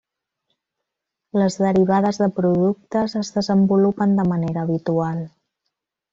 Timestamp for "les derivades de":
1.39-2.29